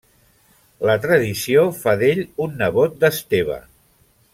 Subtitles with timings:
[0.89, 3.63] La tradició fa d'ell un nebot d'Esteve.